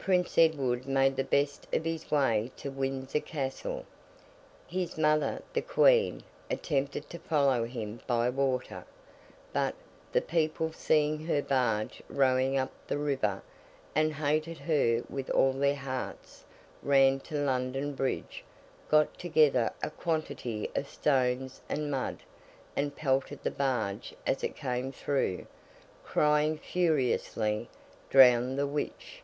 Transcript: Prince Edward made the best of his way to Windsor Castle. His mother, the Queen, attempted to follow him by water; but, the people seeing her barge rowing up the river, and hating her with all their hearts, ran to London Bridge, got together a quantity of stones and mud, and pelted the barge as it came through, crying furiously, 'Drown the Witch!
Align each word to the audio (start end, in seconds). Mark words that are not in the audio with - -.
Prince 0.00 0.36
Edward 0.38 0.88
made 0.88 1.14
the 1.14 1.22
best 1.22 1.68
of 1.72 1.84
his 1.84 2.10
way 2.10 2.50
to 2.56 2.68
Windsor 2.68 3.20
Castle. 3.20 3.86
His 4.66 4.98
mother, 4.98 5.40
the 5.52 5.62
Queen, 5.62 6.24
attempted 6.50 7.08
to 7.10 7.20
follow 7.20 7.62
him 7.64 8.00
by 8.08 8.28
water; 8.28 8.84
but, 9.52 9.76
the 10.10 10.20
people 10.20 10.72
seeing 10.72 11.26
her 11.26 11.40
barge 11.40 12.02
rowing 12.08 12.58
up 12.58 12.72
the 12.88 12.98
river, 12.98 13.40
and 13.94 14.14
hating 14.14 14.56
her 14.56 15.04
with 15.08 15.30
all 15.30 15.52
their 15.52 15.76
hearts, 15.76 16.44
ran 16.82 17.20
to 17.20 17.36
London 17.36 17.94
Bridge, 17.94 18.42
got 18.88 19.16
together 19.16 19.72
a 19.80 19.90
quantity 19.90 20.68
of 20.74 20.88
stones 20.90 21.60
and 21.68 21.88
mud, 21.88 22.18
and 22.74 22.96
pelted 22.96 23.44
the 23.44 23.48
barge 23.52 24.12
as 24.26 24.42
it 24.42 24.56
came 24.56 24.90
through, 24.90 25.46
crying 26.02 26.58
furiously, 26.58 27.68
'Drown 28.10 28.56
the 28.56 28.66
Witch! 28.66 29.22